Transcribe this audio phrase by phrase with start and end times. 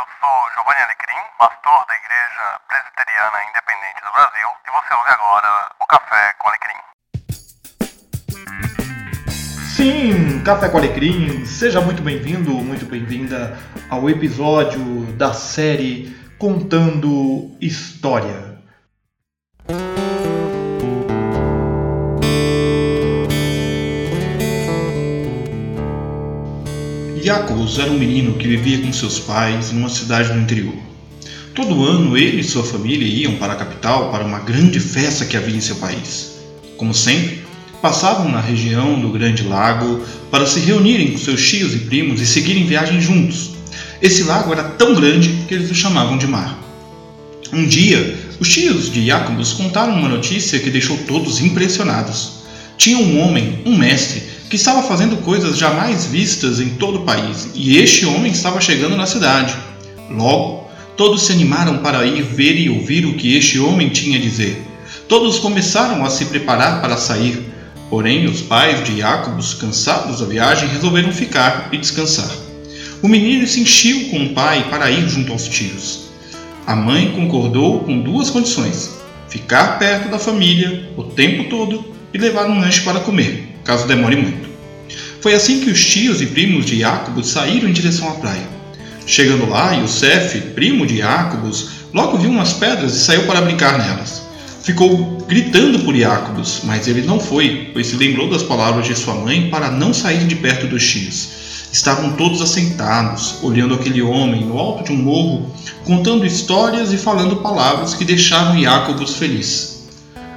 [0.00, 5.70] eu sou Giovanni Alecrim, pastor da Igreja Presbiteriana Independente do Brasil, e você ouve agora
[5.78, 6.80] o Café com Alecrim.
[9.76, 13.58] Sim, Café com Alecrim, seja muito bem-vindo, muito bem-vinda
[13.90, 18.49] ao episódio da série Contando História.
[27.22, 30.74] Jacobus era um menino que vivia com seus pais numa cidade no interior.
[31.54, 35.36] Todo ano ele e sua família iam para a capital para uma grande festa que
[35.36, 36.38] havia em seu país.
[36.78, 37.40] Como sempre,
[37.82, 42.26] passavam na região do Grande Lago para se reunirem com seus tios e primos e
[42.26, 43.50] seguirem viagem juntos.
[44.00, 46.58] Esse lago era tão grande que eles o chamavam de mar.
[47.52, 52.39] Um dia, os tios de Jacobus contaram uma notícia que deixou todos impressionados.
[52.80, 57.50] Tinha um homem, um mestre, que estava fazendo coisas jamais vistas em todo o país,
[57.54, 59.54] e este homem estava chegando na cidade.
[60.10, 60.66] Logo,
[60.96, 64.64] todos se animaram para ir ver e ouvir o que este homem tinha a dizer.
[65.06, 67.52] Todos começaram a se preparar para sair,
[67.90, 72.34] porém os pais de Jacobus, cansados da viagem, resolveram ficar e descansar.
[73.02, 76.04] O menino se encheu com o pai para ir junto aos tios.
[76.66, 78.90] A mãe concordou com duas condições:
[79.28, 84.16] ficar perto da família o tempo todo e levar um lanche para comer caso demore
[84.16, 84.48] muito.
[85.20, 88.48] Foi assim que os tios e primos de Jacobus saíram em direção à praia.
[89.06, 94.22] Chegando lá, Youssef, primo de Jacobus, logo viu umas pedras e saiu para brincar nelas.
[94.62, 99.14] Ficou gritando por Jacobus, mas ele não foi, pois se lembrou das palavras de sua
[99.14, 101.28] mãe para não sair de perto dos tios.
[101.72, 107.36] Estavam todos assentados, olhando aquele homem no alto de um morro, contando histórias e falando
[107.36, 109.79] palavras que deixavam Jacobus feliz.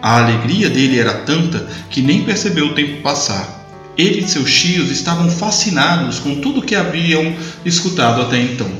[0.00, 3.58] A alegria dele era tanta que nem percebeu o tempo passar.
[3.96, 8.70] Ele e seus tios estavam fascinados com tudo o que haviam escutado até então.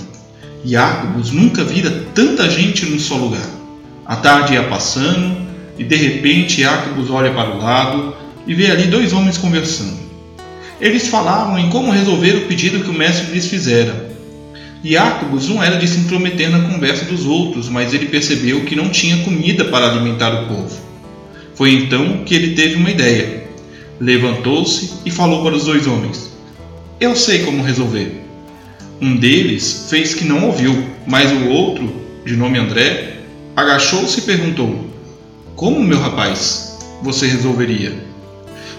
[0.64, 3.46] Jacobus nunca vira tanta gente num só lugar.
[4.06, 5.36] A tarde ia passando
[5.76, 8.14] e de repente Jacobus olha para o lado
[8.46, 9.98] e vê ali dois homens conversando.
[10.80, 14.08] Eles falavam em como resolver o pedido que o mestre lhes fizera.
[14.84, 18.88] Jacobus não era de se intrometer na conversa dos outros, mas ele percebeu que não
[18.88, 20.87] tinha comida para alimentar o povo.
[21.58, 23.48] Foi então que ele teve uma ideia.
[23.98, 26.30] Levantou-se e falou para os dois homens:
[27.00, 28.22] Eu sei como resolver.
[29.00, 31.92] Um deles fez que não ouviu, mas o outro,
[32.24, 33.22] de nome André,
[33.56, 34.88] agachou-se e perguntou:
[35.56, 37.92] Como, meu rapaz, você resolveria?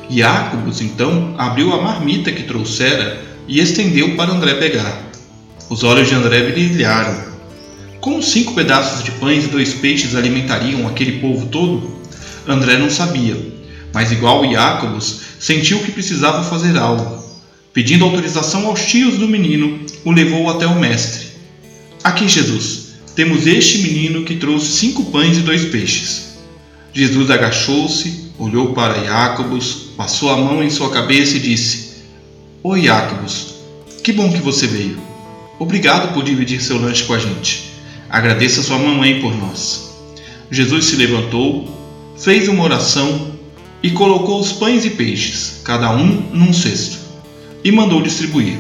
[0.10, 5.04] Jacobus então abriu a marmita que trouxera e estendeu para André pegar.
[5.70, 7.28] Os olhos de André brilharam.
[8.00, 12.00] Como cinco pedaços de pães e dois peixes alimentariam aquele povo todo?
[12.48, 13.38] André não sabia,
[13.94, 17.20] mas igual Iácobos, sentiu que precisava fazer algo.
[17.74, 21.28] Pedindo autorização aos tios do menino, o levou até o mestre.
[22.04, 26.38] Aqui, Jesus, temos este menino que trouxe cinco pães e dois peixes.
[26.94, 31.90] Jesus agachou-se, olhou para Iácobos, passou a mão em sua cabeça e disse:
[32.64, 33.56] Oi, Iácobos,
[34.04, 34.98] que bom que você veio.
[35.60, 37.72] Obrigado por dividir seu lanche com a gente.
[38.10, 39.94] Agradeça sua mamãe por nós.
[40.50, 41.79] Jesus se levantou,
[42.20, 43.32] fez uma oração
[43.82, 46.98] e colocou os pães e peixes, cada um num cesto,
[47.64, 48.58] e mandou distribuir.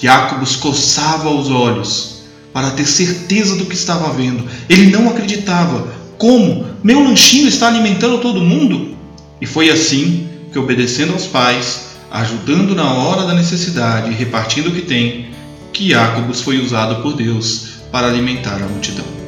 [0.00, 4.46] Jacobus coçava os olhos para ter certeza do que estava vendo.
[4.68, 5.94] Ele não acreditava.
[6.18, 6.66] Como?
[6.82, 8.96] Meu lanchinho está alimentando todo mundo?
[9.40, 14.72] E foi assim que, obedecendo aos pais, ajudando na hora da necessidade e repartindo o
[14.72, 15.28] que tem,
[15.72, 19.21] que Jacobus foi usado por Deus para alimentar a multidão.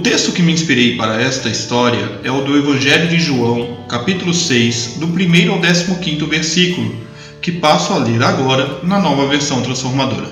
[0.00, 4.96] Texto que me inspirei para esta história é o do Evangelho de João, capítulo 6,
[4.96, 6.94] do 1 ao 15 versículo,
[7.42, 10.28] que passo a ler agora na nova versão transformadora.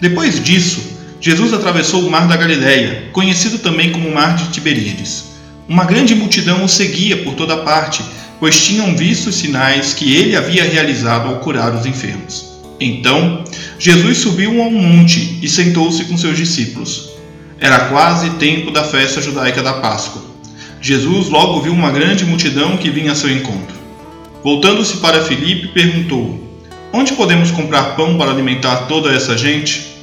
[0.00, 0.80] Depois disso,
[1.20, 5.32] Jesus atravessou o mar da Galileia, conhecido também como Mar de Tiberíades.
[5.68, 8.02] Uma grande multidão o seguia por toda parte,
[8.40, 12.46] pois tinham visto os sinais que ele havia realizado ao curar os enfermos.
[12.80, 13.44] Então,
[13.78, 17.15] Jesus subiu a um monte e sentou-se com seus discípulos.
[17.58, 20.22] Era quase tempo da festa judaica da Páscoa.
[20.80, 23.74] Jesus logo viu uma grande multidão que vinha a seu encontro.
[24.44, 26.38] Voltando-se para Filipe, perguntou:
[26.92, 29.96] Onde podemos comprar pão para alimentar toda essa gente?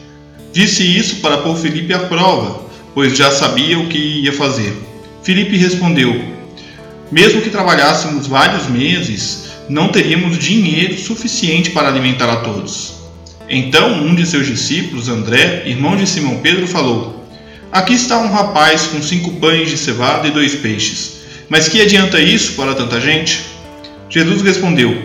[0.52, 2.64] Disse isso para pôr Filipe à prova,
[2.94, 4.76] pois já sabia o que ia fazer.
[5.22, 6.24] Filipe respondeu:
[7.12, 12.96] Mesmo que trabalhássemos vários meses, não teríamos dinheiro suficiente para alimentar a todos.
[13.48, 17.23] Então um de seus discípulos, André, irmão de Simão Pedro, falou:
[17.74, 21.24] Aqui está um rapaz com cinco pães de cevada e dois peixes.
[21.50, 23.42] Mas que adianta isso para tanta gente?
[24.08, 24.96] Jesus respondeu: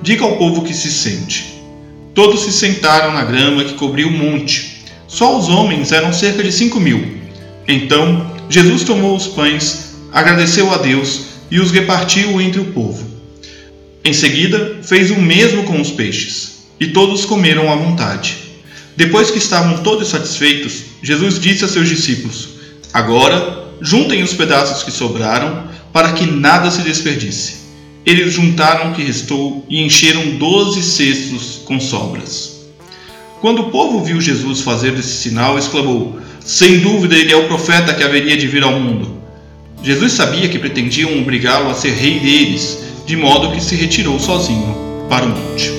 [0.00, 1.60] Diga ao povo que se sente.
[2.14, 4.84] Todos se sentaram na grama que cobria o monte.
[5.08, 7.18] Só os homens eram cerca de cinco mil.
[7.66, 13.04] Então Jesus tomou os pães, agradeceu a Deus e os repartiu entre o povo.
[14.04, 18.47] Em seguida, fez o mesmo com os peixes, e todos comeram à vontade.
[18.98, 22.48] Depois que estavam todos satisfeitos, Jesus disse a seus discípulos:
[22.92, 27.58] Agora, juntem os pedaços que sobraram, para que nada se desperdice.
[28.04, 32.72] Eles juntaram o que restou e encheram doze cestos com sobras.
[33.40, 37.94] Quando o povo viu Jesus fazer esse sinal, exclamou: Sem dúvida, ele é o profeta
[37.94, 39.16] que haveria de vir ao mundo.
[39.80, 45.06] Jesus sabia que pretendiam obrigá-lo a ser rei deles, de modo que se retirou sozinho
[45.08, 45.77] para o monte.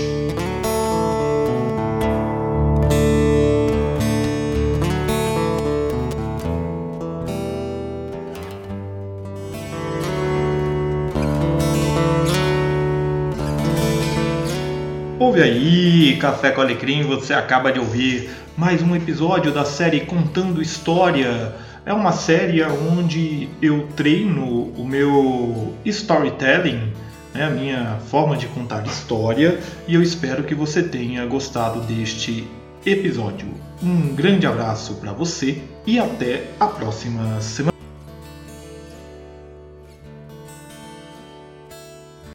[15.39, 20.61] Ouve aí, Café com Alecrim, você acaba de ouvir mais um episódio da série Contando
[20.61, 21.55] História.
[21.85, 26.91] É uma série onde eu treino o meu storytelling,
[27.33, 29.57] né, a minha forma de contar história,
[29.87, 32.45] e eu espero que você tenha gostado deste
[32.85, 33.47] episódio.
[33.81, 37.68] Um grande abraço para você e até a próxima semana.